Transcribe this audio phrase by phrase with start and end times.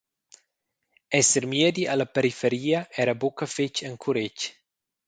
[1.19, 4.39] Esser miedi alla periferia era buca fetg encuretg.